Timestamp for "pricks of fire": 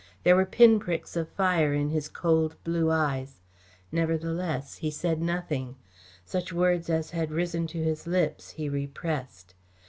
0.79-1.75